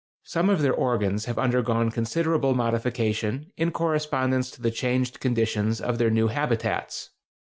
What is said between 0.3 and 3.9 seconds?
of their organs have undergone considerable modification in